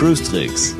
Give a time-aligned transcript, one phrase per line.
[0.00, 0.74] Cruise Tricks,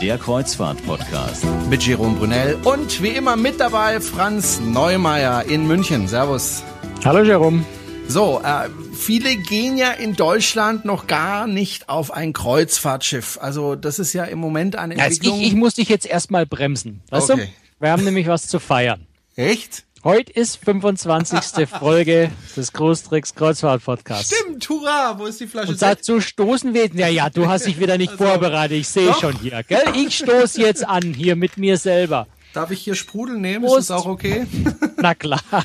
[0.00, 1.44] der Kreuzfahrt-Podcast.
[1.68, 6.08] Mit Jerome Brunel und wie immer mit dabei Franz Neumeier in München.
[6.08, 6.62] Servus.
[7.04, 7.64] Hallo Jerome.
[8.08, 8.68] So, äh,
[9.00, 13.38] viele gehen ja in Deutschland noch gar nicht auf ein Kreuzfahrtschiff.
[13.40, 15.32] Also das ist ja im Moment eine Entwicklung.
[15.34, 17.02] Also ich, ich muss dich jetzt erstmal bremsen.
[17.10, 17.46] Weißt Okay.
[17.46, 17.84] du?
[17.84, 19.06] Wir haben nämlich was zu feiern.
[19.36, 19.84] Echt?
[20.04, 21.68] Heute ist 25.
[21.78, 24.32] Folge des Großtricks Kreuzfahrt Podcast.
[24.34, 27.78] Stimmt, hurra, wo ist die Flasche Und dazu stoßen wir, ja, ja, du hast dich
[27.80, 29.82] wieder nicht vorbereitet, ich sehe schon hier, gell?
[29.96, 32.26] Ich stoße jetzt an, hier mit mir selber.
[32.54, 33.64] Darf ich hier Sprudel nehmen?
[33.64, 33.80] Prost.
[33.80, 34.46] Ist das auch okay?
[34.96, 35.40] Na klar.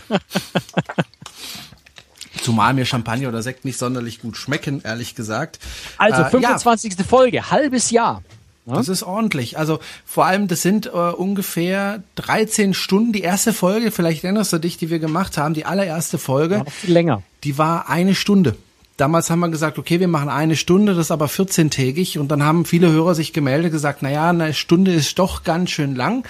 [2.45, 5.58] Zumal mir Champagner oder Sekt nicht sonderlich gut schmecken, ehrlich gesagt.
[5.98, 6.95] Also, Äh, 25.
[7.08, 8.21] Folge, halbes Jahr.
[8.68, 9.58] Das ist ordentlich.
[9.59, 13.13] Also vor allem, das sind äh, ungefähr 13 Stunden.
[13.13, 16.71] Die erste Folge, vielleicht erinnerst du dich, die wir gemacht haben, die allererste Folge, Noch
[16.71, 17.21] viel länger.
[17.43, 18.55] die war eine Stunde.
[18.98, 22.18] Damals haben wir gesagt, okay, wir machen eine Stunde, das ist aber 14-tägig.
[22.18, 25.70] Und dann haben viele Hörer sich gemeldet, gesagt, na ja, eine Stunde ist doch ganz
[25.70, 26.26] schön lang.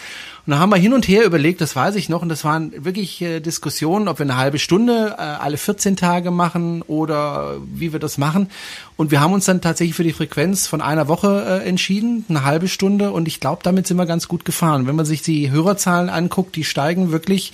[0.45, 2.71] Und dann haben wir hin und her überlegt, das weiß ich noch, und das waren
[2.85, 7.93] wirklich äh, Diskussionen, ob wir eine halbe Stunde äh, alle 14 Tage machen oder wie
[7.93, 8.49] wir das machen.
[8.97, 12.45] Und wir haben uns dann tatsächlich für die Frequenz von einer Woche äh, entschieden, eine
[12.45, 13.11] halbe Stunde.
[13.11, 14.87] Und ich glaube, damit sind wir ganz gut gefahren.
[14.87, 17.51] Wenn man sich die Hörerzahlen anguckt, die steigen wirklich,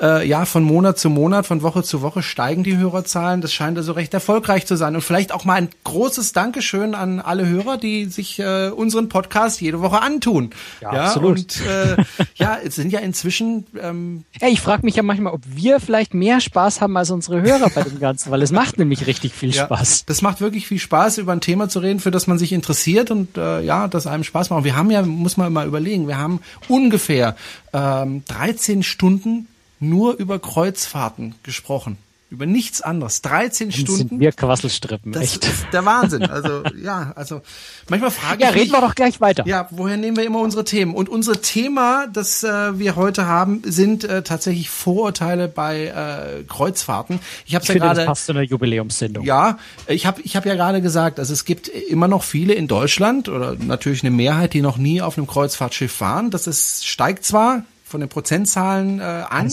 [0.00, 3.40] äh, ja, von Monat zu Monat, von Woche zu Woche steigen die Hörerzahlen.
[3.40, 4.94] Das scheint also recht erfolgreich zu sein.
[4.94, 9.60] Und vielleicht auch mal ein großes Dankeschön an alle Hörer, die sich äh, unseren Podcast
[9.60, 10.50] jede Woche antun.
[10.80, 11.38] Ja, absolut.
[11.38, 11.96] Und äh,
[12.36, 16.14] ja, es sind ja inzwischen ähm, Ey, ich frage mich ja manchmal, ob wir vielleicht
[16.14, 19.54] mehr Spaß haben als unsere Hörer bei dem Ganzen, weil es macht nämlich richtig viel
[19.54, 20.04] Ja, Spaß.
[20.06, 23.10] Das macht wirklich viel Spaß, über ein Thema zu reden, für das man sich interessiert
[23.10, 24.58] und äh, ja, das einem Spaß macht.
[24.58, 27.36] Und wir haben ja, muss man mal überlegen, wir haben ungefähr
[27.72, 29.46] ähm, 13 Stunden
[29.80, 31.98] nur über Kreuzfahrten gesprochen.
[32.34, 33.22] Über nichts anderes.
[33.22, 34.20] 13 Das sind Stunden.
[34.20, 35.44] wir Quasselstrippen, Das echt.
[35.46, 36.24] ist der Wahnsinn.
[36.24, 37.40] Also ja, also
[37.88, 39.44] manchmal frage Ja, ich reden mich, wir doch gleich weiter.
[39.46, 40.94] ja, woher nehmen wir immer unsere Themen?
[40.94, 47.20] Und unser Thema, das äh, wir heute haben, sind äh, tatsächlich Vorurteile bei äh, Kreuzfahrten.
[47.46, 49.24] Ich habe ja finde, das gerade passt zu einer Jubiläumssendung.
[49.24, 52.66] ja, ich habe ich hab ja gerade gesagt, also es gibt immer noch viele in
[52.66, 56.30] Deutschland oder natürlich eine Mehrheit, die noch nie auf einem Kreuzfahrtschiff waren.
[56.30, 59.52] Das ist, steigt zwar von den Prozentzahlen äh, an.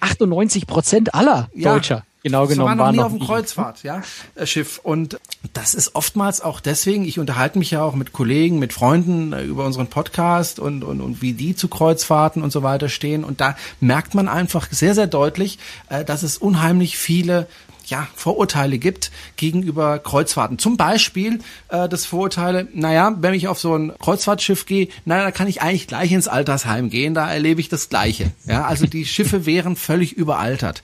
[0.00, 1.72] 98 Prozent aller Ja.
[1.74, 3.20] Deutscher, genau genommen, noch waren nie noch auf dem.
[3.20, 4.02] Kreuzfahrt, ja,
[4.34, 4.80] äh, Schiff.
[4.82, 5.18] Und
[5.52, 9.42] das ist oftmals auch deswegen, ich unterhalte mich ja auch mit Kollegen, mit Freunden äh,
[9.42, 13.24] über unseren Podcast und, und, und wie die zu Kreuzfahrten und so weiter stehen.
[13.24, 17.46] Und da merkt man einfach sehr, sehr deutlich, äh, dass es unheimlich viele
[17.86, 20.58] ja, Vorurteile gibt gegenüber Kreuzfahrten.
[20.58, 25.30] Zum Beispiel äh, das Vorurteile, naja, wenn ich auf so ein Kreuzfahrtschiff gehe, naja, da
[25.30, 28.32] kann ich eigentlich gleich ins Altersheim gehen, da erlebe ich das Gleiche.
[28.44, 30.82] Ja, also die Schiffe wären völlig überaltert.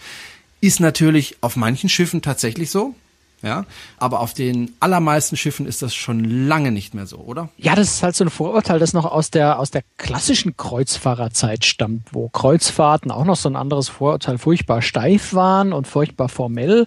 [0.60, 2.94] Ist natürlich auf manchen Schiffen tatsächlich so,
[3.42, 3.64] ja,
[3.98, 7.50] aber auf den allermeisten Schiffen ist das schon lange nicht mehr so, oder?
[7.56, 11.64] Ja, das ist halt so ein Vorurteil, das noch aus der, aus der klassischen Kreuzfahrerzeit
[11.64, 16.86] stammt, wo Kreuzfahrten auch noch so ein anderes Vorurteil furchtbar steif waren und furchtbar formell,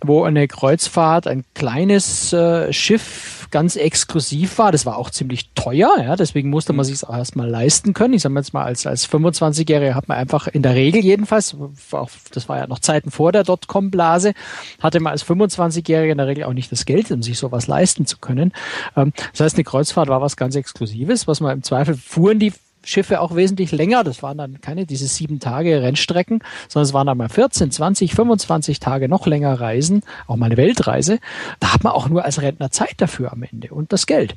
[0.00, 4.72] wo eine Kreuzfahrt ein kleines äh, Schiff ganz exklusiv war.
[4.72, 8.14] Das war auch ziemlich teuer, ja, deswegen musste man sich auch erstmal leisten können.
[8.14, 11.56] Ich sage mal jetzt mal, als, als 25-Jähriger hat man einfach in der Regel jedenfalls,
[11.92, 14.34] auch, das war ja noch Zeiten vor der Dotcom-Blase,
[14.80, 15.24] hatte man als
[15.90, 18.52] 25-Jähriger in der Regel auch nicht das Geld, um sich sowas leisten zu können.
[18.96, 22.52] Ähm, das heißt, eine Kreuzfahrt war was ganz Exklusives, was man im Zweifel fuhren die
[22.82, 24.04] Schiffe auch wesentlich länger.
[24.04, 28.14] Das waren dann keine diese sieben Tage Rennstrecken, sondern es waren dann mal 14, 20,
[28.14, 31.18] 25 Tage noch länger Reisen, auch mal eine Weltreise.
[31.60, 34.34] Da hat man auch nur als Rentner Zeit dafür am Ende und das Geld.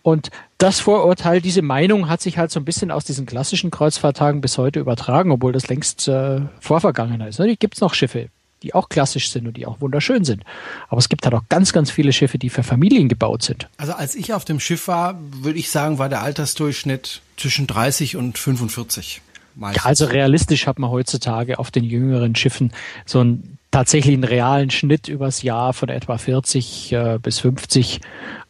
[0.00, 4.40] Und das Vorurteil, diese Meinung hat sich halt so ein bisschen aus diesen klassischen Kreuzfahrttagen
[4.40, 7.38] bis heute übertragen, obwohl das längst äh, vorvergangen ist.
[7.38, 7.48] Ne?
[7.48, 8.30] Die gibt's noch Schiffe,
[8.64, 10.42] die auch klassisch sind und die auch wunderschön sind.
[10.88, 13.68] Aber es gibt halt auch ganz, ganz viele Schiffe, die für Familien gebaut sind.
[13.76, 18.16] Also als ich auf dem Schiff war, würde ich sagen, war der Altersdurchschnitt zwischen 30
[18.16, 19.20] und 45.
[19.54, 19.84] Meistens.
[19.84, 22.72] Ja, also realistisch hat man heutzutage auf den jüngeren Schiffen
[23.06, 28.00] so einen tatsächlich einen realen Schnitt übers Jahr von etwa 40 äh, bis 50.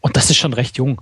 [0.01, 1.01] Und das ist schon recht jung.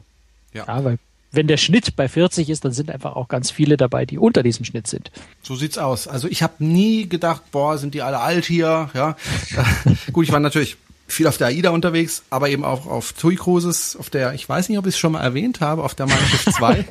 [0.55, 0.65] Ja.
[0.67, 0.99] Ja, weil
[1.33, 4.43] wenn der Schnitt bei 40 ist, dann sind einfach auch ganz viele dabei, die unter
[4.43, 5.11] diesem Schnitt sind.
[5.43, 6.07] So sieht's aus.
[6.07, 9.17] Also ich habe nie gedacht, boah, sind die alle alt hier, ja.
[10.13, 10.77] Gut, ich war natürlich
[11.07, 14.69] viel auf der AIDA unterwegs, aber eben auch auf TUI Cruises, auf der, ich weiß
[14.69, 16.85] nicht, ob ich es schon mal erwähnt habe, auf der Mein Schiff 2.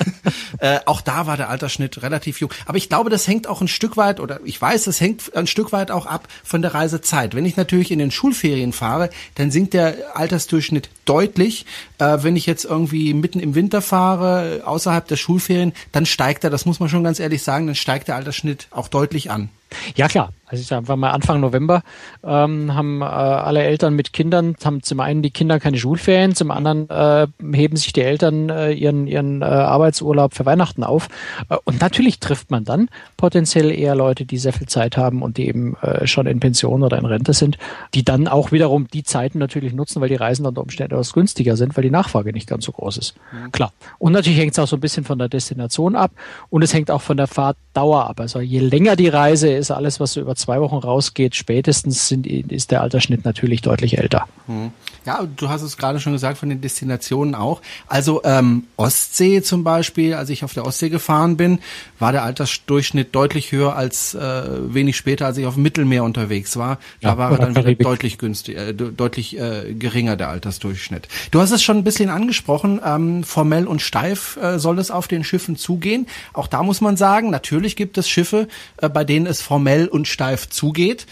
[0.60, 2.50] äh, auch da war der Altersschnitt relativ jung.
[2.66, 5.46] Aber ich glaube, das hängt auch ein Stück weit, oder ich weiß, das hängt ein
[5.46, 7.34] Stück weit auch ab von der Reisezeit.
[7.34, 11.66] Wenn ich natürlich in den Schulferien fahre, dann sinkt der Altersdurchschnitt deutlich.
[11.98, 16.50] Äh, wenn ich jetzt irgendwie mitten im Winter fahre, außerhalb der Schulferien, dann steigt er,
[16.50, 19.50] das muss man schon ganz ehrlich sagen, dann steigt der Altersschnitt auch deutlich an.
[19.96, 21.82] Ja klar, also ich sage mal Anfang November
[22.24, 26.50] ähm, haben äh, alle Eltern mit Kindern, haben zum einen die Kinder keine Schulferien, zum
[26.50, 31.08] anderen äh, heben sich die Eltern äh, ihren, ihren äh, Arbeitsurlaub für Weihnachten auf.
[31.50, 35.36] Äh, und natürlich trifft man dann potenziell eher Leute, die sehr viel Zeit haben und
[35.36, 37.58] die eben äh, schon in Pension oder in Rente sind,
[37.94, 41.56] die dann auch wiederum die Zeiten natürlich nutzen, weil die Reisen unter Umständen etwas günstiger
[41.56, 43.14] sind, weil die Nachfrage nicht ganz so groß ist.
[43.32, 43.52] Mhm.
[43.52, 43.72] Klar.
[43.98, 46.12] Und natürlich hängt es auch so ein bisschen von der Destination ab
[46.48, 48.20] und es hängt auch von der Fahrtdauer ab.
[48.20, 52.26] Also je länger die Reise ist, alles, was so über zwei Wochen rausgeht, spätestens sind,
[52.26, 54.26] ist der Altersschnitt natürlich deutlich älter.
[54.46, 54.72] Mhm.
[55.08, 57.62] Ja, du hast es gerade schon gesagt von den Destinationen auch.
[57.86, 61.60] Also ähm, Ostsee zum Beispiel, als ich auf der Ostsee gefahren bin,
[61.98, 64.42] war der Altersdurchschnitt deutlich höher als äh,
[64.74, 66.78] wenig später, als ich auf dem Mittelmeer unterwegs war.
[67.00, 71.08] Da ja, war er dann wieder deutlich günstig, äh, deutlich äh, geringer der Altersdurchschnitt.
[71.30, 75.08] Du hast es schon ein bisschen angesprochen, ähm, formell und steif äh, soll es auf
[75.08, 76.06] den Schiffen zugehen.
[76.34, 80.06] Auch da muss man sagen, natürlich gibt es Schiffe, äh, bei denen es formell und
[80.06, 81.06] steif zugeht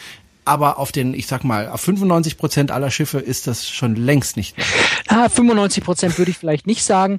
[0.46, 4.36] aber auf den, ich sag mal, auf 95 Prozent aller Schiffe ist das schon längst
[4.36, 4.66] nicht mehr.
[5.08, 7.18] Ah, 95 Prozent würde ich vielleicht nicht sagen.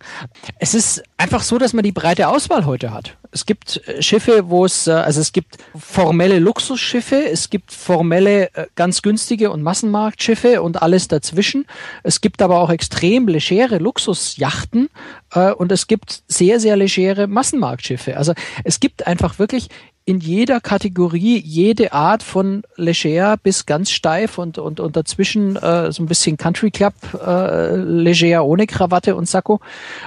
[0.59, 3.17] Es ist einfach so, dass man die breite Auswahl heute hat.
[3.31, 8.55] Es gibt äh, Schiffe, wo es, äh, also es gibt formelle Luxusschiffe, es gibt formelle,
[8.55, 11.65] äh, ganz günstige und Massenmarktschiffe und alles dazwischen.
[12.03, 14.89] Es gibt aber auch extrem legere Luxusjachten
[15.57, 18.15] und es gibt sehr, sehr legere Massenmarktschiffe.
[18.15, 19.67] Also es gibt einfach wirklich
[20.07, 25.91] in jeder Kategorie jede Art von leger bis ganz steif und, und, und dazwischen äh,
[25.91, 29.59] so ein bisschen Country Club äh, leger ohne Krawatte und Sakko.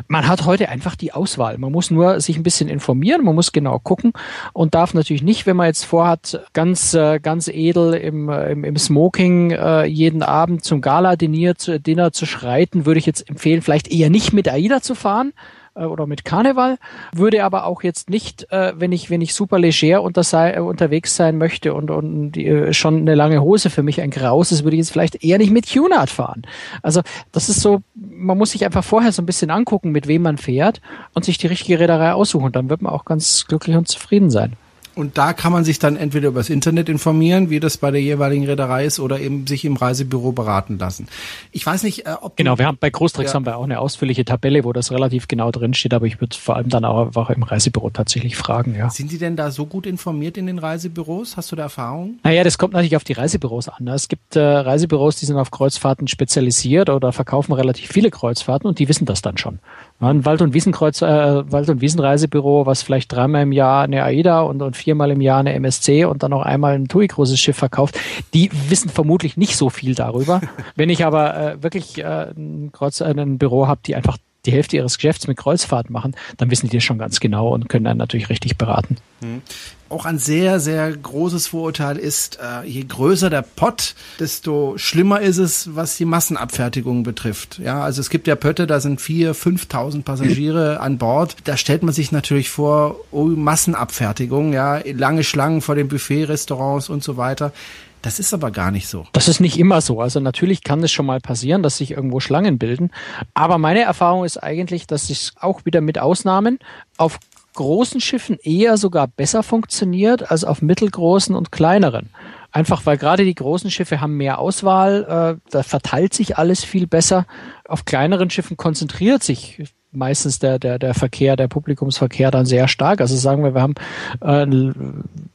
[0.08, 1.58] Man hat heute einfach die Auswahl.
[1.58, 4.14] Man muss nur sich ein bisschen informieren, man muss genau gucken
[4.54, 8.64] und darf natürlich nicht, wenn man jetzt vorhat, ganz, äh, ganz edel im, äh, im,
[8.64, 13.60] im Smoking äh, jeden Abend zum Gala-Dinner zu, Dinner zu schreiten, würde ich jetzt empfehlen,
[13.60, 15.34] vielleicht eher nicht mit AIDA zu fahren,
[15.80, 16.78] äh, oder mit Karneval,
[17.12, 20.60] würde aber auch jetzt nicht, äh, wenn ich wenn ich super leger unter sei, äh,
[20.60, 24.52] unterwegs sein möchte und und die, äh, schon eine lange Hose für mich ein Graus
[24.52, 26.42] ist, würde ich jetzt vielleicht eher nicht mit Cunard fahren.
[26.82, 27.00] Also
[27.32, 30.38] das ist so, man muss sich einfach vorher so ein bisschen angucken, mit wem man
[30.38, 30.80] fährt
[31.14, 32.52] und sich die richtige Reederei aussuchen.
[32.52, 34.56] Dann wird man auch ganz glücklich und zufrieden sein.
[35.00, 38.46] Und da kann man sich dann entweder übers Internet informieren, wie das bei der jeweiligen
[38.46, 41.08] Reederei ist, oder eben sich im Reisebüro beraten lassen.
[41.52, 42.58] Ich weiß nicht, äh, ob genau.
[42.58, 43.34] Wir haben bei Großtrex ja.
[43.34, 45.94] haben wir auch eine ausführliche Tabelle, wo das relativ genau drin steht.
[45.94, 48.74] Aber ich würde vor allem dann auch einfach im Reisebüro tatsächlich fragen.
[48.76, 48.90] Ja.
[48.90, 51.36] Sind die denn da so gut informiert in den Reisebüros?
[51.36, 52.18] Hast du da Erfahrung?
[52.22, 53.84] Naja, das kommt natürlich auf die Reisebüros an.
[53.84, 53.94] Ne?
[53.94, 58.78] Es gibt äh, Reisebüros, die sind auf Kreuzfahrten spezialisiert oder verkaufen relativ viele Kreuzfahrten und
[58.78, 59.60] die wissen das dann schon.
[60.00, 61.06] Ein Wald- und Wiesenkreuz, äh,
[61.52, 65.38] Wald- und Wiesenreisebüro, was vielleicht dreimal im Jahr eine AIDA und, und viermal im Jahr
[65.38, 67.96] eine MSC und dann noch einmal ein TUI großes Schiff verkauft,
[68.34, 70.40] die wissen vermutlich nicht so viel darüber.
[70.74, 74.76] Wenn ich aber äh, wirklich äh, ein, äh, ein Büro habe, die einfach die Hälfte
[74.76, 77.98] ihres Geschäfts mit Kreuzfahrt machen, dann wissen die das schon ganz genau und können dann
[77.98, 78.96] natürlich richtig beraten.
[79.20, 79.42] Hm.
[79.90, 85.38] Auch ein sehr, sehr großes Vorurteil ist, äh, je größer der Pott, desto schlimmer ist
[85.38, 87.58] es, was die Massenabfertigung betrifft.
[87.58, 91.36] Ja, also es gibt ja Pötte, da sind vier, fünftausend Passagiere an Bord.
[91.44, 97.02] Da stellt man sich natürlich vor, oh, Massenabfertigung, ja, lange Schlangen vor den Buffet-Restaurants und
[97.02, 97.52] so weiter.
[98.02, 99.06] Das ist aber gar nicht so.
[99.12, 100.00] Das ist nicht immer so.
[100.00, 102.90] Also natürlich kann es schon mal passieren, dass sich irgendwo Schlangen bilden.
[103.34, 106.58] Aber meine Erfahrung ist eigentlich, dass es auch wieder mit Ausnahmen
[106.96, 107.18] auf
[107.54, 112.10] großen Schiffen eher sogar besser funktioniert als auf mittelgroßen und kleineren.
[112.52, 116.86] Einfach weil gerade die großen Schiffe haben mehr Auswahl, äh, da verteilt sich alles viel
[116.86, 117.26] besser.
[117.68, 123.00] Auf kleineren Schiffen konzentriert sich meistens der, der, der Verkehr, der Publikumsverkehr dann sehr stark.
[123.00, 123.74] Also sagen wir, wir haben
[124.20, 124.46] äh,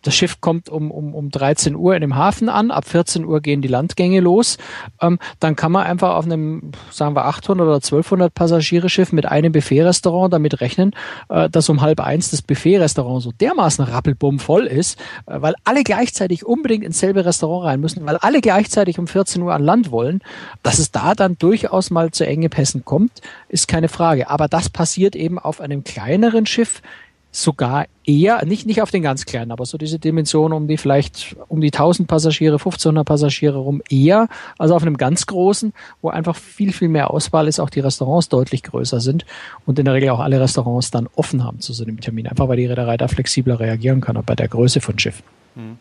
[0.05, 3.41] das Schiff kommt um, um, um 13 Uhr in dem Hafen an, ab 14 Uhr
[3.41, 4.57] gehen die Landgänge los.
[5.01, 9.51] Ähm, dann kann man einfach auf einem, sagen wir 800 oder 1200 Passagiere-Schiff mit einem
[9.51, 10.91] Buffet-Restaurant damit rechnen,
[11.29, 15.83] äh, dass um halb eins das Buffet-Restaurant so dermaßen rappelbumm voll ist, äh, weil alle
[15.83, 19.91] gleichzeitig unbedingt ins selbe Restaurant rein müssen, weil alle gleichzeitig um 14 Uhr an Land
[19.91, 20.21] wollen,
[20.61, 24.29] dass es da dann durchaus mal zu enge Pässen kommt, ist keine Frage.
[24.29, 26.83] Aber aber das passiert eben auf einem kleineren Schiff
[27.31, 31.35] sogar eher, nicht, nicht auf den ganz kleinen, aber so diese Dimension um die vielleicht
[31.47, 35.73] um die 1000 Passagiere, 1500 Passagiere rum eher, also auf einem ganz großen,
[36.03, 39.25] wo einfach viel, viel mehr Auswahl ist, auch die Restaurants deutlich größer sind
[39.65, 42.47] und in der Regel auch alle Restaurants dann offen haben zu so einem Termin, einfach
[42.47, 45.23] weil die Reederei da flexibler reagieren kann, auch bei der Größe von Schiffen.
[45.55, 45.79] Hm.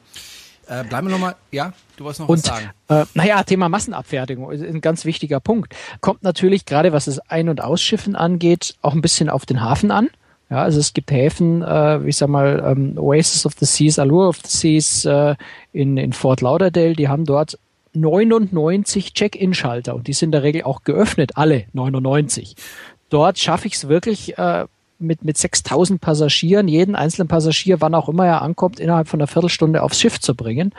[0.69, 2.71] Äh, bleiben wir nochmal, ja, du wolltest noch und, was sagen.
[2.89, 5.75] Äh, naja, Thema Massenabfertigung ist ein ganz wichtiger Punkt.
[6.01, 9.91] Kommt natürlich, gerade was das Ein- und Ausschiffen angeht, auch ein bisschen auf den Hafen
[9.91, 10.09] an.
[10.51, 14.29] Ja, also es gibt Häfen, äh, ich sag mal, ähm, Oasis of the Seas, Allure
[14.29, 15.37] of the Seas äh,
[15.73, 17.59] in, in Fort Lauderdale, die haben dort
[17.95, 22.57] 99 Check-in-Schalter und die sind in der Regel auch geöffnet, alle 99.
[23.09, 24.67] Dort schaffe ich es wirklich, äh,
[24.99, 29.27] mit, mit 6000 Passagieren, jeden einzelnen Passagier, wann auch immer er ankommt, innerhalb von einer
[29.27, 30.73] Viertelstunde aufs Schiff zu bringen,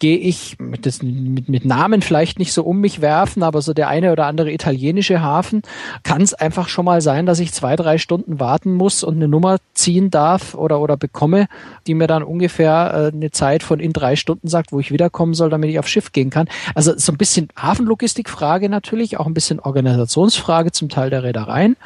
[0.00, 3.74] gehe ich mit, das, mit, mit Namen vielleicht nicht so um mich werfen, aber so
[3.74, 5.62] der eine oder andere italienische Hafen
[6.02, 9.28] kann es einfach schon mal sein, dass ich zwei, drei Stunden warten muss und eine
[9.28, 11.46] Nummer ziehen darf oder, oder bekomme,
[11.86, 15.34] die mir dann ungefähr äh, eine Zeit von in drei Stunden sagt, wo ich wiederkommen
[15.34, 16.48] soll, damit ich aufs Schiff gehen kann.
[16.74, 21.76] Also so ein bisschen Hafenlogistikfrage natürlich, auch ein bisschen Organisationsfrage zum Teil der Reedereien.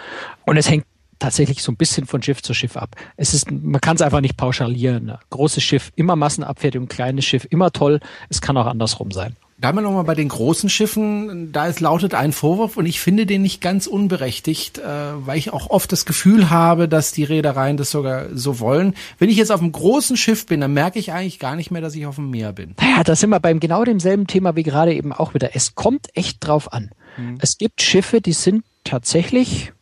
[0.47, 0.85] Und es hängt
[1.21, 2.97] tatsächlich so ein bisschen von Schiff zu Schiff ab.
[3.17, 5.13] Es ist, man kann es einfach nicht pauschalieren.
[5.31, 8.01] Großes Schiff, immer Massenabfertigung, kleines Schiff, immer toll.
[8.29, 9.37] Es kann auch andersrum sein.
[9.61, 11.53] Bleiben wir nochmal bei den großen Schiffen.
[11.53, 14.83] Da ist, lautet ein Vorwurf und ich finde den nicht ganz unberechtigt, äh,
[15.27, 18.95] weil ich auch oft das Gefühl habe, dass die Reedereien das sogar so wollen.
[19.19, 21.83] Wenn ich jetzt auf einem großen Schiff bin, dann merke ich eigentlich gar nicht mehr,
[21.83, 22.75] dass ich auf dem Meer bin.
[22.81, 25.51] Naja, da sind wir beim genau demselben Thema wie gerade eben auch wieder.
[25.55, 26.91] Es kommt echt drauf an.
[27.17, 27.37] Hm.
[27.43, 29.75] Es gibt Schiffe, die sind tatsächlich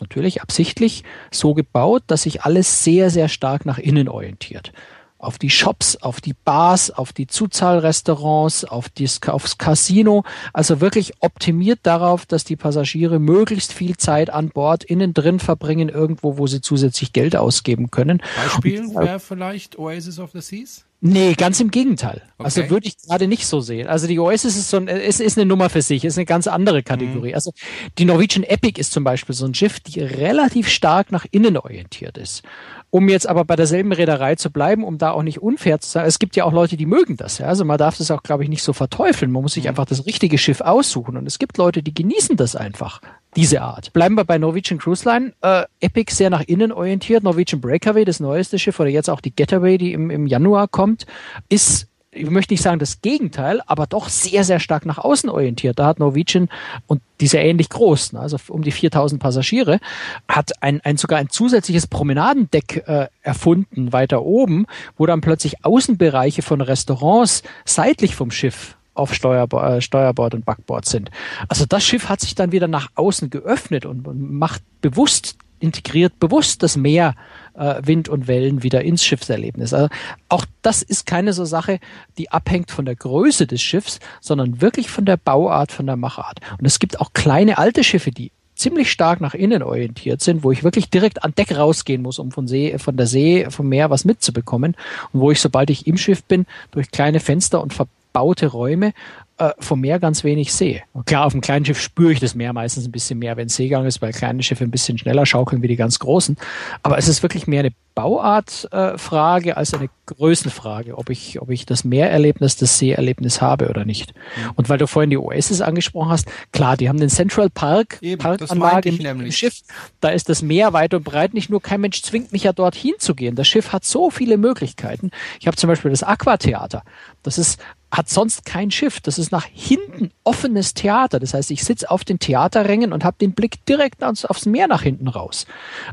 [0.00, 4.72] natürlich absichtlich so gebaut, dass sich alles sehr, sehr stark nach innen orientiert.
[5.18, 10.24] Auf die Shops, auf die Bars, auf die Zuzahlrestaurants, auf das, aufs Casino.
[10.52, 15.88] Also wirklich optimiert darauf, dass die Passagiere möglichst viel Zeit an Bord innen drin verbringen,
[15.88, 18.22] irgendwo, wo sie zusätzlich Geld ausgeben können.
[18.36, 20.84] Beispiel wäre vielleicht Oasis of the Seas?
[21.00, 22.22] Nee, ganz im Gegenteil.
[22.38, 22.62] Also okay.
[22.62, 23.86] Also würde ich gerade nicht so sehen.
[23.86, 26.46] Also die Oasis ist so ein, ist, ist eine Nummer für sich, ist eine ganz
[26.46, 27.30] andere Kategorie.
[27.30, 27.34] Mhm.
[27.34, 27.52] Also
[27.98, 32.16] die Norwegian Epic ist zum Beispiel so ein Schiff, die relativ stark nach innen orientiert
[32.16, 32.42] ist.
[32.90, 36.06] Um jetzt aber bei derselben Reederei zu bleiben, um da auch nicht unfair zu sein,
[36.06, 37.38] es gibt ja auch Leute, die mögen das.
[37.38, 37.46] Ja?
[37.46, 39.30] Also man darf das auch, glaube ich, nicht so verteufeln.
[39.30, 39.70] Man muss sich mhm.
[39.70, 41.16] einfach das richtige Schiff aussuchen.
[41.16, 43.00] Und es gibt Leute, die genießen das einfach
[43.36, 43.92] diese Art.
[43.92, 45.32] Bleiben wir bei Norwegian Cruise Line.
[45.42, 47.22] Äh, Epic sehr nach innen orientiert.
[47.22, 51.06] Norwegian Breakaway, das neueste Schiff, oder jetzt auch die Getaway, die im, im Januar kommt,
[51.48, 55.78] ist ich möchte nicht sagen das Gegenteil, aber doch sehr, sehr stark nach außen orientiert.
[55.78, 56.48] Da hat Norwegian,
[56.86, 59.80] und die ist ja ähnlich groß, also um die 4000 Passagiere,
[60.28, 64.66] hat ein, ein sogar ein zusätzliches Promenadendeck äh, erfunden, weiter oben,
[64.96, 70.86] wo dann plötzlich Außenbereiche von Restaurants seitlich vom Schiff auf Steuerbord, äh, Steuerbord und Backbord
[70.86, 71.10] sind.
[71.48, 76.62] Also das Schiff hat sich dann wieder nach außen geöffnet und, macht bewusst, integriert bewusst
[76.62, 77.14] das Meer,
[77.54, 79.72] äh, Wind und Wellen wieder ins Schiffserlebnis.
[79.72, 79.88] Also
[80.28, 81.78] auch das ist keine so Sache,
[82.18, 86.40] die abhängt von der Größe des Schiffs, sondern wirklich von der Bauart, von der Machart.
[86.58, 90.50] Und es gibt auch kleine alte Schiffe, die ziemlich stark nach innen orientiert sind, wo
[90.50, 93.90] ich wirklich direkt an Deck rausgehen muss, um von See, von der See, vom Meer
[93.90, 94.74] was mitzubekommen
[95.12, 97.74] und wo ich, sobald ich im Schiff bin, durch kleine Fenster und
[98.16, 98.92] verbaute Räume
[99.38, 100.82] äh, vom Meer ganz wenig sehe.
[100.94, 103.50] Und klar, auf dem kleinen Schiff spüre ich das Meer meistens ein bisschen mehr, wenn
[103.50, 106.38] Seegang ist, weil kleine Schiffe ein bisschen schneller schaukeln wie die ganz großen.
[106.82, 111.66] Aber es ist wirklich mehr eine Bauartfrage äh, als eine Größenfrage, ob ich, ob ich
[111.66, 114.14] das Meererlebnis, das Seeerlebnis habe oder nicht.
[114.54, 118.20] Und weil du vorhin die Oasis angesprochen hast, klar, die haben den Central Park, Eben,
[118.20, 119.62] Parkanlage im Schiff.
[120.00, 121.34] Da ist das Meer weit und breit.
[121.34, 123.34] Nicht nur kein Mensch zwingt mich ja dorthin zu gehen.
[123.34, 125.10] Das Schiff hat so viele Möglichkeiten.
[125.40, 126.82] Ich habe zum Beispiel das Aquatheater.
[127.22, 127.58] Das ist
[127.90, 129.00] hat sonst kein Schiff.
[129.00, 131.20] Das ist nach hinten offenes Theater.
[131.20, 134.68] Das heißt, ich sitze auf den Theaterrängen und habe den Blick direkt aufs, aufs Meer
[134.68, 135.46] nach hinten raus.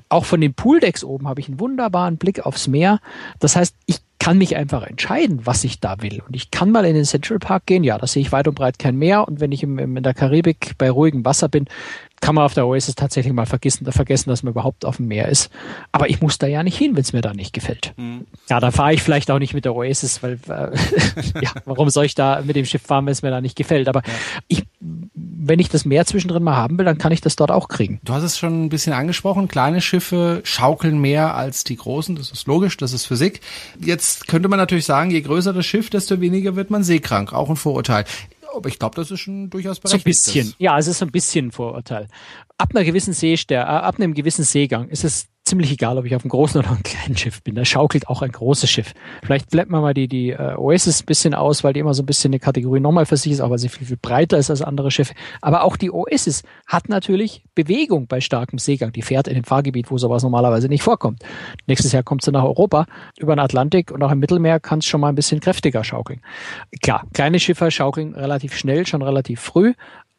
[0.09, 2.99] Auch von den Pooldecks oben habe ich einen wunderbaren Blick aufs Meer.
[3.39, 6.23] Das heißt, ich kann mich einfach entscheiden, was ich da will.
[6.25, 8.55] Und ich kann mal in den Central Park gehen, ja, da sehe ich weit und
[8.55, 9.27] breit kein Meer.
[9.27, 11.65] Und wenn ich im, im, in der Karibik bei ruhigem Wasser bin,
[12.23, 15.27] kann man auf der Oasis tatsächlich mal vergessen, vergessen, dass man überhaupt auf dem Meer
[15.27, 15.49] ist.
[15.91, 17.93] Aber ich muss da ja nicht hin, wenn es mir da nicht gefällt.
[17.97, 18.25] Mhm.
[18.49, 20.71] Ja, da fahre ich vielleicht auch nicht mit der Oasis, weil äh,
[21.41, 23.89] ja, warum soll ich da mit dem Schiff fahren, wenn es mir da nicht gefällt?
[23.89, 24.13] Aber ja.
[24.47, 27.67] ich, wenn ich das Meer zwischendrin mal haben will, dann kann ich das dort auch
[27.67, 27.99] kriegen.
[28.05, 29.49] Du hast es schon ein bisschen angesprochen.
[29.49, 32.15] Kleine Schiffe schaukeln mehr als die großen.
[32.15, 33.41] Das ist logisch, das ist Physik.
[33.81, 37.33] Jetzt könnte man natürlich sagen, je größer das Schiff, desto weniger wird man seekrank.
[37.33, 38.05] Auch ein Vorurteil
[38.55, 40.23] aber ich glaube, das ist schon durchaus berechtigt.
[40.23, 42.07] So ein bisschen, ja, es ist so ein bisschen ein Vorurteil.
[42.57, 46.15] Ab einer gewissen Seestär, äh, ab einem gewissen Seegang ist es ziemlich egal, ob ich
[46.15, 47.55] auf einem großen oder einem kleinen Schiff bin.
[47.55, 48.93] Da schaukelt auch ein großes Schiff.
[49.23, 52.03] Vielleicht bleibt man mal die, die äh, Oasis ein bisschen aus, weil die immer so
[52.03, 54.49] ein bisschen eine Kategorie nochmal für sich ist, auch weil sie viel, viel breiter ist
[54.49, 55.13] als andere Schiffe.
[55.41, 58.93] Aber auch die Oasis hat natürlich Bewegung bei starkem Seegang.
[58.93, 61.23] Die fährt in dem Fahrgebiet, wo sowas normalerweise nicht vorkommt.
[61.67, 62.85] Nächstes Jahr kommt sie nach Europa
[63.17, 66.21] über den Atlantik und auch im Mittelmeer kann es schon mal ein bisschen kräftiger schaukeln.
[66.81, 69.73] Klar, kleine Schiffe schaukeln relativ schnell, schon relativ früh,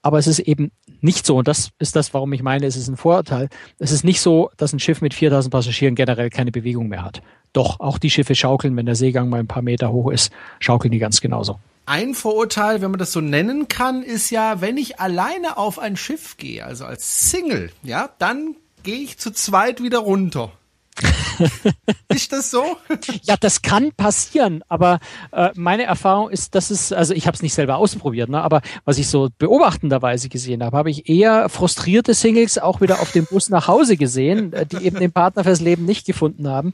[0.04, 0.70] aber es ist eben
[1.00, 3.48] nicht so, und das ist das, warum ich meine, es ist ein Vorurteil.
[3.78, 7.22] Es ist nicht so, dass ein Schiff mit 4000 Passagieren generell keine Bewegung mehr hat.
[7.54, 10.30] Doch, auch die Schiffe schaukeln, wenn der Seegang mal ein paar Meter hoch ist,
[10.60, 11.58] schaukeln die ganz genauso.
[11.86, 15.96] Ein Vorurteil, wenn man das so nennen kann, ist ja, wenn ich alleine auf ein
[15.96, 20.52] Schiff gehe, also als Single, ja, dann gehe ich zu zweit wieder runter.
[22.08, 22.76] ist das so?
[23.22, 25.00] Ja, das kann passieren, aber
[25.32, 28.62] äh, meine Erfahrung ist, dass es, also ich habe es nicht selber ausprobiert, ne, aber
[28.84, 33.26] was ich so beobachtenderweise gesehen habe, habe ich eher frustrierte Singles auch wieder auf dem
[33.26, 36.72] Bus nach Hause gesehen, äh, die eben den Partner fürs Leben nicht gefunden haben.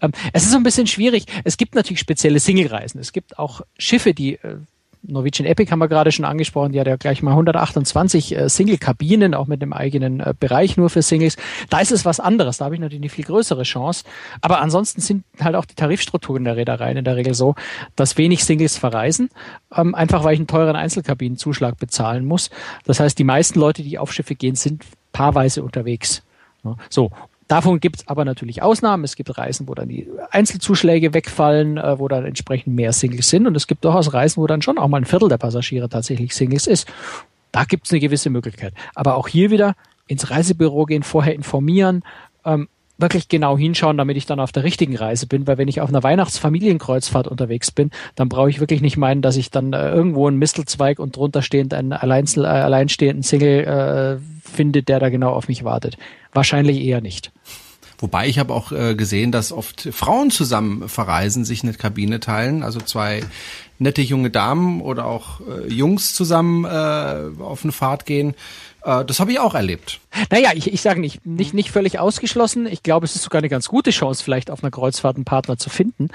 [0.00, 1.26] Ähm, es ist so ein bisschen schwierig.
[1.44, 3.00] Es gibt natürlich spezielle Single-Reisen.
[3.00, 4.58] Es gibt auch Schiffe, die äh,
[5.06, 9.34] Norwegian Epic haben wir gerade schon angesprochen, die hat ja gleich mal 128 äh, Single-Kabinen,
[9.34, 11.36] auch mit einem eigenen äh, Bereich nur für Singles.
[11.70, 14.04] Da ist es was anderes, da habe ich natürlich eine viel größere Chance.
[14.40, 17.54] Aber ansonsten sind halt auch die Tarifstrukturen der Reedereien in der Regel so,
[17.96, 19.30] dass wenig Singles verreisen,
[19.74, 22.50] ähm, einfach weil ich einen teuren Einzelkabinenzuschlag bezahlen muss.
[22.84, 26.22] Das heißt, die meisten Leute, die auf Schiffe gehen, sind paarweise unterwegs.
[26.88, 27.10] So,
[27.54, 29.04] Davon gibt es aber natürlich Ausnahmen.
[29.04, 33.46] Es gibt Reisen, wo dann die Einzelzuschläge wegfallen, äh, wo dann entsprechend mehr Singles sind.
[33.46, 36.34] Und es gibt durchaus Reisen, wo dann schon auch mal ein Viertel der Passagiere tatsächlich
[36.34, 36.92] Singles ist.
[37.52, 38.74] Da gibt es eine gewisse Möglichkeit.
[38.96, 39.76] Aber auch hier wieder
[40.08, 42.02] ins Reisebüro gehen, vorher informieren,
[42.44, 42.66] ähm,
[42.98, 45.88] wirklich genau hinschauen, damit ich dann auf der richtigen Reise bin, weil wenn ich auf
[45.88, 50.28] einer Weihnachtsfamilienkreuzfahrt unterwegs bin, dann brauche ich wirklich nicht meinen, dass ich dann äh, irgendwo
[50.28, 55.32] einen Mistelzweig und drunter stehend einen Alleinzel, äh, alleinstehenden Single äh, finde, der da genau
[55.32, 55.96] auf mich wartet.
[56.32, 57.32] Wahrscheinlich eher nicht.
[57.98, 62.62] Wobei ich habe auch äh, gesehen, dass oft Frauen zusammen verreisen, sich eine Kabine teilen,
[62.62, 63.22] also zwei
[63.78, 68.34] nette junge Damen oder auch äh, Jungs zusammen äh, auf eine Fahrt gehen.
[68.84, 70.00] Äh, das habe ich auch erlebt.
[70.30, 72.66] Naja, ich, ich sage nicht, nicht, nicht völlig ausgeschlossen.
[72.66, 75.56] Ich glaube, es ist sogar eine ganz gute Chance, vielleicht auf einer Kreuzfahrt einen Partner
[75.56, 76.08] zu finden.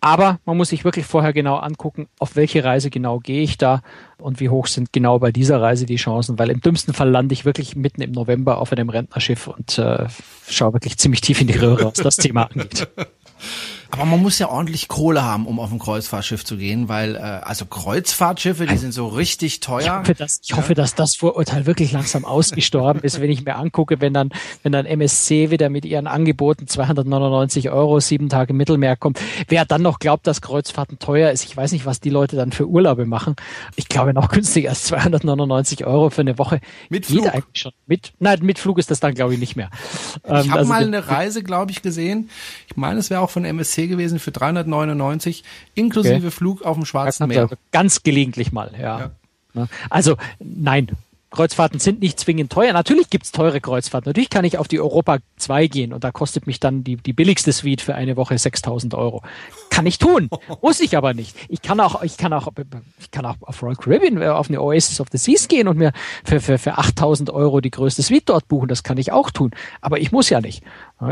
[0.00, 3.82] Aber man muss sich wirklich vorher genau angucken, auf welche Reise genau gehe ich da
[4.18, 6.38] und wie hoch sind genau bei dieser Reise die Chancen.
[6.38, 10.06] Weil im dümmsten Fall lande ich wirklich mitten im November auf einem Rentnerschiff und äh,
[10.48, 12.88] schaue wirklich ziemlich tief in die Röhre, was das Thema angeht.
[13.90, 17.18] Aber man muss ja ordentlich Kohle haben, um auf ein Kreuzfahrtschiff zu gehen, weil äh,
[17.18, 19.80] also Kreuzfahrtschiffe, die sind so richtig teuer.
[19.80, 23.56] Ich hoffe, dass, ich hoffe, dass das Vorurteil wirklich langsam ausgestorben ist, wenn ich mir
[23.56, 24.30] angucke, wenn dann,
[24.62, 29.20] wenn dann MSC wieder mit ihren Angeboten 299 Euro sieben Tage Mittelmeer kommt.
[29.48, 32.52] Wer dann noch glaubt, dass Kreuzfahrten teuer ist, ich weiß nicht, was die Leute dann
[32.52, 33.36] für Urlaube machen.
[33.76, 36.60] Ich glaube noch günstiger als 299 Euro für eine Woche.
[36.88, 37.26] Mit Flug?
[37.26, 37.72] eigentlich schon.
[37.86, 39.70] Mit, nein, mit Flug ist das dann glaube ich nicht mehr.
[40.16, 42.30] Ich ähm, habe also mal eine Reise, glaube ich, gesehen.
[42.68, 46.30] Ich meine, es wäre auch von MSC gewesen für 399 inklusive okay.
[46.30, 47.48] Flug auf dem Schwarzen Meer.
[47.72, 49.12] Ganz gelegentlich mal, ja.
[49.54, 49.68] ja.
[49.90, 50.88] Also nein,
[51.30, 52.72] Kreuzfahrten sind nicht zwingend teuer.
[52.72, 54.08] Natürlich gibt's teure Kreuzfahrten.
[54.08, 57.12] Natürlich kann ich auf die Europa 2 gehen und da kostet mich dann die, die
[57.12, 59.22] billigste Suite für eine Woche 6000 Euro.
[59.68, 60.30] Kann ich tun.
[60.62, 61.36] Muss ich aber nicht.
[61.48, 62.48] Ich kann auch, ich kann auch,
[62.98, 65.76] ich kann auch auf Royal Caribbean äh, auf eine Oasis of the Seas gehen und
[65.76, 65.92] mir
[66.24, 68.68] für, für, für 8000 Euro die größte Suite dort buchen.
[68.68, 69.50] Das kann ich auch tun.
[69.80, 70.62] Aber ich muss ja nicht.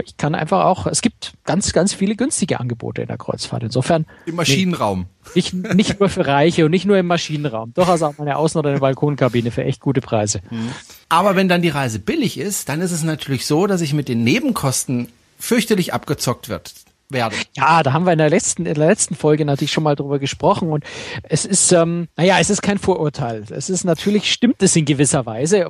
[0.04, 3.62] Ich kann einfach auch, es gibt ganz, ganz viele günstige Angebote in der Kreuzfahrt.
[3.62, 4.06] Insofern.
[4.24, 5.06] Im Maschinenraum.
[5.34, 7.74] Nicht, nicht nur für Reiche und nicht nur im Maschinenraum.
[7.74, 10.40] Durchaus auch meine Außen- oder eine Balkonkabine für echt gute Preise.
[10.50, 10.70] Mhm.
[11.10, 14.08] Aber wenn dann die Reise billig ist, dann ist es natürlich so, dass ich mit
[14.08, 16.72] den Nebenkosten fürchterlich abgezockt wird.
[17.10, 17.36] Werde.
[17.54, 20.18] Ja, da haben wir in der letzten, in der letzten Folge natürlich schon mal drüber
[20.18, 20.84] gesprochen und
[21.22, 23.44] es ist, ähm, naja, es ist kein Vorurteil.
[23.50, 25.68] Es ist natürlich, stimmt es in gewisser Weise.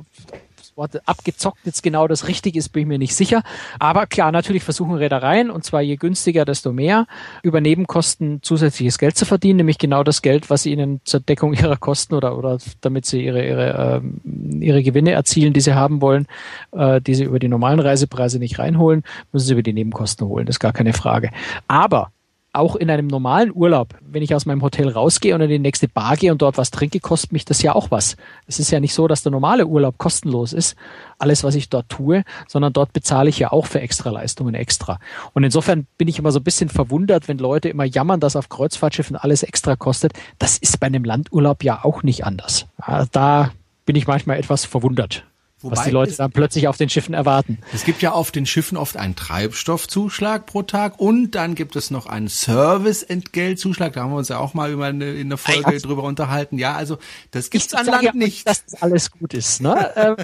[0.75, 3.43] Wort abgezockt jetzt genau das Richtige ist, bin ich mir nicht sicher.
[3.79, 7.07] Aber klar, natürlich versuchen Reedereien, und zwar je günstiger, desto mehr,
[7.43, 11.53] über Nebenkosten zusätzliches Geld zu verdienen, nämlich genau das Geld, was sie ihnen zur Deckung
[11.53, 16.01] ihrer Kosten oder, oder damit sie ihre, ihre, äh, ihre Gewinne erzielen, die sie haben
[16.01, 16.27] wollen,
[16.73, 20.45] äh, die sie über die normalen Reisepreise nicht reinholen, müssen sie über die Nebenkosten holen.
[20.45, 21.29] Das ist gar keine Frage.
[21.69, 22.11] Aber
[22.55, 25.87] auch in einem normalen Urlaub, wenn ich aus meinem Hotel rausgehe und in die nächste
[25.87, 28.15] Bar gehe und dort was trinke, kostet mich das ja auch was.
[28.47, 30.75] Es ist ja nicht so, dass der normale Urlaub kostenlos ist,
[31.19, 34.99] alles, was ich dort tue, sondern dort bezahle ich ja auch für Extraleistungen extra.
[35.33, 38.49] Und insofern bin ich immer so ein bisschen verwundert, wenn Leute immer jammern, dass auf
[38.49, 40.13] Kreuzfahrtschiffen alles extra kostet.
[40.39, 42.67] Das ist bei einem Landurlaub ja auch nicht anders.
[43.11, 43.51] Da
[43.85, 45.25] bin ich manchmal etwas verwundert.
[45.65, 47.57] Wobei was die Leute dann plötzlich auf den Schiffen erwarten.
[47.73, 51.89] Es gibt ja auf den Schiffen oft einen Treibstoffzuschlag pro Tag und dann gibt es
[51.89, 53.93] noch einen Serviceentgeltzuschlag.
[53.93, 55.79] Da haben wir uns ja auch mal über eine, in der Folge ja.
[55.79, 56.59] drüber unterhalten.
[56.59, 56.99] Ja, also
[57.31, 58.47] das gibt's ich an Land ja nicht.
[58.47, 59.59] Dass das alles gut ist.
[59.59, 59.91] Ne?
[59.95, 60.15] ähm,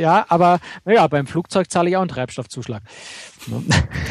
[0.00, 2.82] ja, aber naja, beim Flugzeug zahle ich auch einen Treibstoffzuschlag.
[3.48, 3.64] Ne?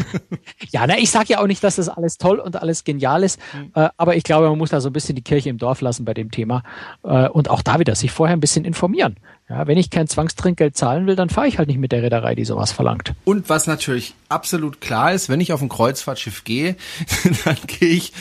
[0.72, 3.40] ja, na, ich sage ja auch nicht, dass das alles toll und alles genial ist,
[3.54, 3.72] mhm.
[3.76, 6.04] äh, aber ich glaube, man muss da so ein bisschen die Kirche im Dorf lassen
[6.04, 6.64] bei dem Thema
[7.04, 9.16] äh, und auch da wieder sich vorher ein bisschen informieren.
[9.48, 12.34] Ja, wenn ich kein Zwangstrinkgeld zahlen will, dann fahre ich halt nicht mit der Reederei,
[12.34, 13.14] die sowas verlangt.
[13.26, 16.76] Und was natürlich absolut klar ist, wenn ich auf ein Kreuzfahrtschiff gehe,
[17.46, 18.14] dann gehe ich.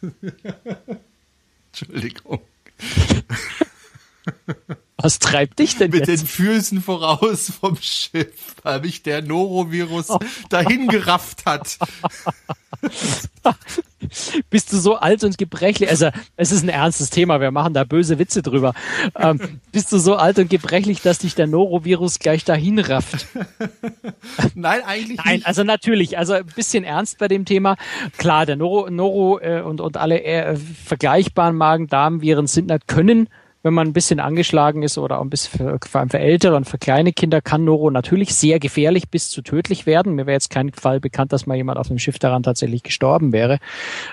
[1.72, 2.40] Entschuldigung.
[5.00, 6.22] Was treibt dich denn Mit jetzt?
[6.22, 10.08] den Füßen voraus vom Schiff, weil mich der Norovirus
[10.48, 11.78] dahin gerafft hat.
[14.50, 15.90] bist du so alt und gebrechlich?
[15.90, 18.74] Also es ist ein ernstes Thema, wir machen da böse Witze drüber.
[19.16, 23.26] Ähm, bist du so alt und gebrechlich, dass dich der Norovirus gleich dahin rafft?
[24.54, 25.46] Nein, eigentlich Nein, nicht.
[25.46, 27.76] also natürlich, also ein bisschen ernst bei dem Thema.
[28.16, 33.28] Klar, der Noro, Noro äh, und, und alle äh, vergleichbaren Magen-Darm-Viren sind können
[33.68, 36.56] wenn man ein bisschen angeschlagen ist oder auch ein bisschen für, vor allem für ältere
[36.56, 40.14] und für kleine Kinder kann Noro natürlich sehr gefährlich bis zu tödlich werden.
[40.14, 43.30] Mir wäre jetzt kein Fall bekannt, dass mal jemand auf dem Schiff daran tatsächlich gestorben
[43.30, 43.58] wäre.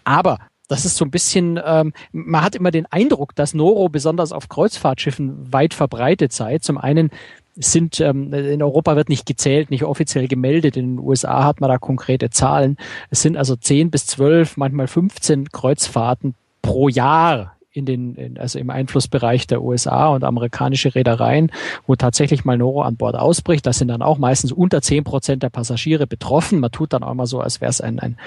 [0.04, 4.34] Aber das ist so ein bisschen, ähm, man hat immer den Eindruck, dass Noro besonders
[4.34, 6.58] auf Kreuzfahrtschiffen weit verbreitet sei.
[6.58, 7.12] Zum einen
[7.56, 10.76] sind ähm, in Europa wird nicht gezählt, nicht offiziell gemeldet.
[10.76, 12.76] In den USA hat man da konkrete Zahlen.
[13.10, 18.58] Es sind also 10 bis 12, manchmal 15 Kreuzfahrten pro Jahr in den, in, also
[18.58, 21.52] im Einflussbereich der USA und amerikanische Reedereien,
[21.86, 23.66] wo tatsächlich mal Noro an Bord ausbricht.
[23.66, 26.60] Da sind dann auch meistens unter zehn Prozent der Passagiere betroffen.
[26.62, 28.18] Man tut dann auch immer so, als wäre es ein, ein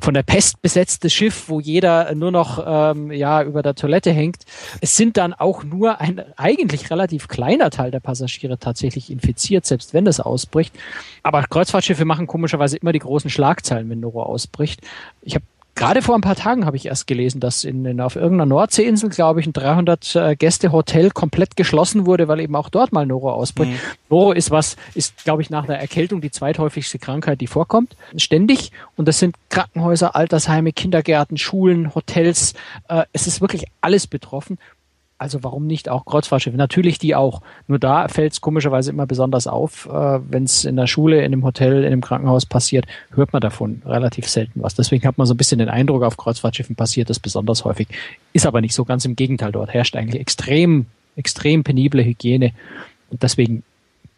[0.00, 4.44] von der Pest besetztes Schiff, wo jeder nur noch ähm, ja über der Toilette hängt.
[4.80, 9.94] Es sind dann auch nur ein eigentlich relativ kleiner Teil der Passagiere tatsächlich infiziert, selbst
[9.94, 10.72] wenn es ausbricht.
[11.24, 14.80] Aber Kreuzfahrtschiffe machen komischerweise immer die großen Schlagzeilen, wenn Noro ausbricht.
[15.22, 15.44] Ich habe
[15.76, 19.10] Gerade vor ein paar Tagen habe ich erst gelesen, dass in, in auf irgendeiner Nordseeinsel,
[19.10, 23.04] glaube ich, ein 300 äh, Gäste Hotel komplett geschlossen wurde, weil eben auch dort mal
[23.04, 23.72] Noro ausbricht.
[23.72, 23.78] Mhm.
[24.08, 28.72] Noro ist was, ist glaube ich nach der Erkältung die zweithäufigste Krankheit, die vorkommt, ständig.
[28.96, 32.54] Und das sind Krankenhäuser, Altersheime, Kindergärten, Schulen, Hotels.
[32.88, 34.58] Äh, es ist wirklich alles betroffen.
[35.18, 36.58] Also warum nicht auch Kreuzfahrtschiffe?
[36.58, 37.40] Natürlich die auch.
[37.68, 39.86] Nur da fällt es komischerweise immer besonders auf.
[39.86, 43.40] Äh, Wenn es in der Schule, in einem Hotel, in einem Krankenhaus passiert, hört man
[43.40, 44.74] davon relativ selten was.
[44.74, 47.88] Deswegen hat man so ein bisschen den Eindruck, auf Kreuzfahrtschiffen passiert das besonders häufig.
[48.34, 49.52] Ist aber nicht so ganz im Gegenteil.
[49.52, 50.84] Dort herrscht eigentlich extrem,
[51.16, 52.52] extrem penible Hygiene.
[53.10, 53.62] Und deswegen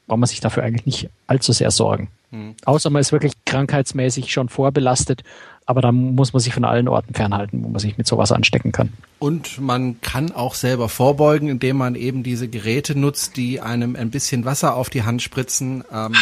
[0.08, 2.08] braucht man sich dafür eigentlich nicht allzu sehr sorgen.
[2.32, 2.54] Mhm.
[2.64, 5.22] Außer man ist wirklich krankheitsmäßig schon vorbelastet
[5.68, 8.72] aber da muss man sich von allen Orten fernhalten, wo man sich mit sowas anstecken
[8.72, 8.94] kann.
[9.18, 14.08] Und man kann auch selber vorbeugen, indem man eben diese Geräte nutzt, die einem ein
[14.08, 15.84] bisschen Wasser auf die Hand spritzen.
[15.92, 16.14] Ähm,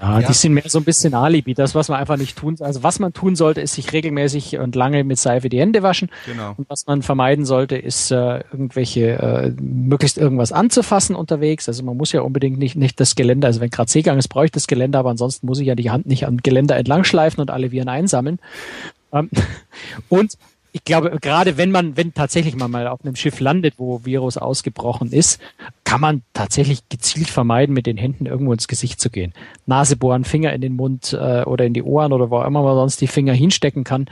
[0.00, 1.54] ja, ja, die sind mehr so ein bisschen Alibi.
[1.54, 4.76] Das, was man einfach nicht tun, also was man tun sollte, ist sich regelmäßig und
[4.76, 6.08] lange mit Seife die Hände waschen.
[6.26, 6.54] Genau.
[6.56, 11.68] Und was man vermeiden sollte, ist äh, irgendwelche, äh, möglichst irgendwas anzufassen unterwegs.
[11.68, 14.44] Also man muss ja unbedingt nicht, nicht das Geländer, also wenn gerade Seegang ist, brauche
[14.44, 17.40] ich das Geländer, aber ansonsten muss ich ja die Hand nicht am Geländer entlang schleifen
[17.40, 18.38] und alle Viren einsammeln.
[19.12, 19.30] Ähm,
[20.08, 20.38] und
[20.72, 24.36] ich glaube, gerade wenn man, wenn tatsächlich man mal auf einem Schiff landet, wo Virus
[24.36, 25.40] ausgebrochen ist,
[25.84, 29.32] kann man tatsächlich gezielt vermeiden, mit den Händen irgendwo ins Gesicht zu gehen.
[29.66, 32.74] Nase bohren, Finger in den Mund äh, oder in die Ohren oder wo immer man
[32.74, 34.06] sonst die Finger hinstecken kann.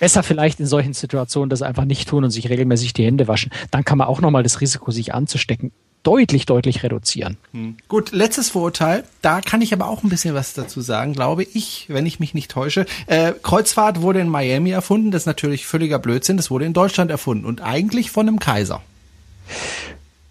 [0.00, 3.52] Besser vielleicht in solchen Situationen das einfach nicht tun und sich regelmäßig die Hände waschen.
[3.70, 7.36] Dann kann man auch nochmal das Risiko, sich anzustecken, deutlich, deutlich reduzieren.
[7.52, 7.76] Hm.
[7.88, 9.04] Gut, letztes Vorurteil.
[9.22, 12.34] Da kann ich aber auch ein bisschen was dazu sagen, glaube ich, wenn ich mich
[12.34, 12.86] nicht täusche.
[13.06, 15.10] Äh, Kreuzfahrt wurde in Miami erfunden.
[15.10, 16.36] Das ist natürlich völliger Blödsinn.
[16.36, 18.82] Das wurde in Deutschland erfunden und eigentlich von einem Kaiser.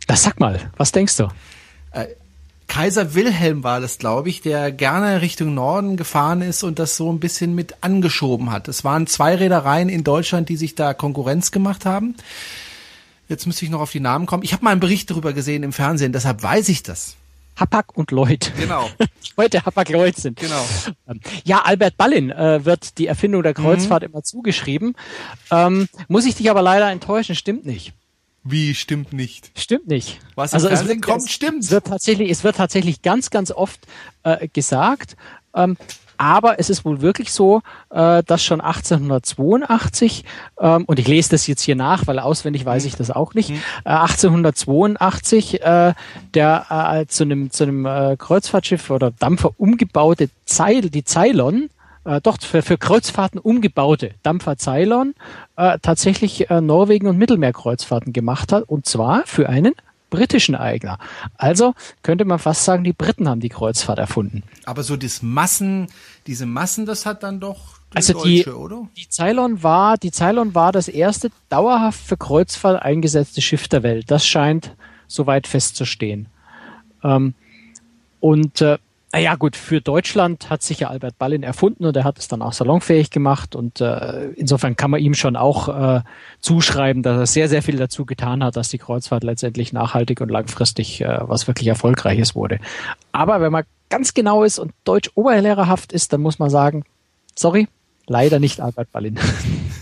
[0.08, 1.28] Das sag mal, was denkst du?
[1.92, 2.08] Äh,
[2.68, 7.12] Kaiser Wilhelm war das, glaube ich, der gerne Richtung Norden gefahren ist und das so
[7.12, 8.68] ein bisschen mit angeschoben hat.
[8.68, 12.16] Es waren zwei Reedereien in Deutschland, die sich da Konkurrenz gemacht haben.
[13.30, 14.44] Jetzt müsste ich noch auf die Namen kommen.
[14.44, 17.16] Ich habe mal einen Bericht darüber gesehen im Fernsehen, deshalb weiß ich das.
[17.58, 18.54] Hapag und Lloyd.
[18.58, 18.90] Genau.
[19.38, 20.40] Heute Hapag Lloyd sind.
[20.40, 20.64] Genau.
[21.08, 24.10] Ähm, ja, Albert Ballin äh, wird die Erfindung der Kreuzfahrt mhm.
[24.10, 24.96] immer zugeschrieben.
[25.52, 27.94] Ähm, muss ich dich aber leider enttäuschen, stimmt nicht.
[28.44, 29.52] Wie stimmt nicht?
[29.56, 30.20] Stimmt nicht.
[30.36, 31.64] Was also es wird, kommt, stimmt.
[31.64, 33.80] Es wird tatsächlich, es wird tatsächlich ganz, ganz oft
[34.24, 35.18] äh, gesagt.
[35.54, 35.76] Ähm,
[36.18, 40.26] aber es ist wohl wirklich so, äh, dass schon 1882,
[40.60, 43.50] ähm, und ich lese das jetzt hier nach, weil auswendig weiß ich das auch nicht,
[43.50, 43.62] mhm.
[43.86, 45.94] äh, 1882 äh,
[46.34, 51.70] der äh, zu einem, zu einem äh, Kreuzfahrtschiff oder Dampfer umgebaute Zeil, die Ceylon,
[52.08, 55.14] äh, doch für, für Kreuzfahrten umgebaute Dampfer Ceylon
[55.58, 59.74] äh, tatsächlich äh, Norwegen und Mittelmeerkreuzfahrten gemacht hat, und zwar für einen
[60.10, 61.00] britischen Eigner.
[61.38, 64.44] Also könnte man fast sagen, die Briten haben die Kreuzfahrt erfunden.
[64.66, 65.88] Aber so das Massen,
[66.28, 68.88] diese Massen, das hat dann doch die also Deutsche, die, oder?
[68.98, 74.12] Die Ceylon war, die Ceylon war das erste dauerhaft für Kreuzfahrt eingesetzte Schiff der Welt.
[74.12, 74.76] Das scheint
[75.08, 76.28] soweit festzustehen.
[77.04, 77.34] Ähm,
[78.20, 78.78] und äh,
[79.14, 82.42] naja, gut, für Deutschland hat sich ja Albert Ballin erfunden und er hat es dann
[82.42, 86.02] auch salonfähig gemacht und äh, insofern kann man ihm schon auch äh,
[86.42, 90.30] zuschreiben, dass er sehr, sehr viel dazu getan hat, dass die Kreuzfahrt letztendlich nachhaltig und
[90.30, 92.60] langfristig äh, was wirklich Erfolgreiches wurde.
[93.14, 96.84] Aber wenn man ganz genau ist und deutsch oberlehrerhaft ist, dann muss man sagen,
[97.34, 97.70] sorry,
[98.08, 99.18] leider nicht Albert Ballin,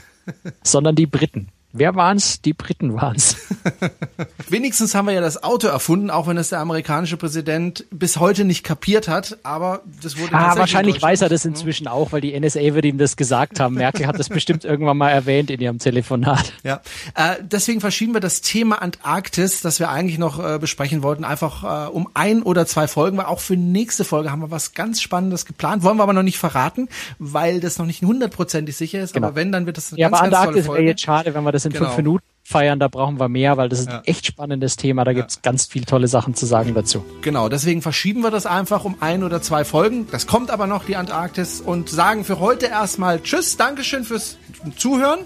[0.64, 1.50] sondern die Briten.
[1.74, 2.42] Wer waren's?
[2.42, 3.45] Die Briten waren's.
[4.50, 8.46] Wenigstens haben wir ja das Auto erfunden, auch wenn es der amerikanische Präsident bis heute
[8.46, 9.38] nicht kapiert hat.
[9.44, 12.98] Aber das wurde ah, wahrscheinlich weiß er das inzwischen auch, weil die NSA wird ihm
[12.98, 13.76] das gesagt haben.
[13.76, 16.54] Merkel hat das bestimmt irgendwann mal erwähnt in ihrem Telefonat.
[16.64, 16.82] Ja,
[17.16, 21.88] äh, deswegen verschieben wir das Thema Antarktis, das wir eigentlich noch äh, besprechen wollten, einfach
[21.88, 23.18] äh, um ein oder zwei Folgen.
[23.18, 26.24] Weil auch für nächste Folge haben wir was ganz Spannendes geplant, wollen wir aber noch
[26.24, 26.88] nicht verraten,
[27.20, 29.14] weil das noch nicht hundertprozentig sicher ist.
[29.14, 29.28] Genau.
[29.28, 31.52] Aber wenn, dann wird das eine ja, ganz, aber Antarktis wäre jetzt schade, wenn wir
[31.52, 31.86] das in genau.
[31.86, 33.98] fünf Minuten feiern, da brauchen wir mehr, weil das ist ja.
[33.98, 35.04] ein echt spannendes Thema.
[35.04, 35.18] Da ja.
[35.18, 37.04] gibt's ganz viel tolle Sachen zu sagen dazu.
[37.22, 40.08] Genau, deswegen verschieben wir das einfach um ein oder zwei Folgen.
[40.12, 44.38] Das kommt aber noch, die Antarktis, und sagen für heute erstmal Tschüss, Dankeschön fürs
[44.78, 45.22] Zuhören.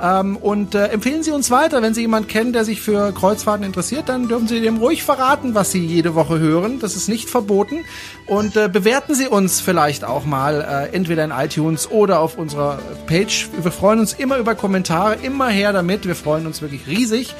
[0.00, 3.66] Ähm, und äh, empfehlen Sie uns weiter, wenn Sie jemanden kennen, der sich für Kreuzfahrten
[3.66, 6.78] interessiert, dann dürfen Sie dem ruhig verraten, was Sie jede Woche hören.
[6.78, 7.84] Das ist nicht verboten.
[8.26, 12.78] Und äh, bewerten Sie uns vielleicht auch mal, äh, entweder in iTunes oder auf unserer
[13.08, 13.48] Page.
[13.60, 16.06] Wir freuen uns immer über Kommentare, immer her damit.
[16.06, 17.34] Wir freuen uns wirklich riesig.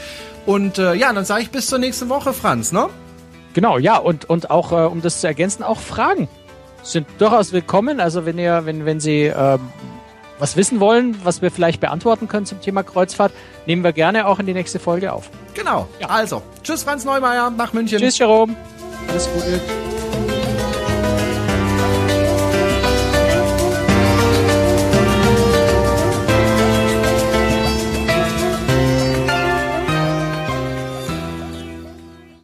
[0.46, 2.88] Und äh, ja, dann sage ich bis zur nächsten Woche, Franz, ne?
[3.52, 6.28] Genau, ja, und, und auch, äh, um das zu ergänzen, auch Fragen
[6.82, 8.00] sind durchaus willkommen.
[8.00, 9.58] Also wenn ihr, wenn, wenn Sie äh,
[10.38, 13.32] was wissen wollen, was wir vielleicht beantworten können zum Thema Kreuzfahrt,
[13.66, 15.30] nehmen wir gerne auch in die nächste Folge auf.
[15.54, 15.86] Genau.
[16.00, 16.08] Ja.
[16.08, 17.98] Also, tschüss Franz Neumeier nach München.
[17.98, 18.56] Tschüss Jerome.
[19.08, 19.60] Alles Gute.